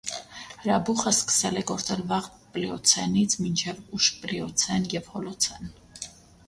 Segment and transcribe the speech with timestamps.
[0.61, 5.75] Հրաբուխը սկսել է գործել վաղ պլիոցենից մինչև ուշ պլիոցեն և հոլոցեն։